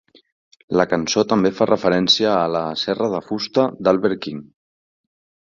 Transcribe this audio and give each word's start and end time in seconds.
La 0.79 0.85
cançó 0.93 1.23
també 1.33 1.51
fa 1.59 1.67
referència 1.71 2.31
a 2.37 2.47
la 2.55 2.63
"Serra 2.85 3.11
de 3.17 3.21
fusta" 3.27 3.67
d'Albert 3.85 4.27
King. 4.27 4.43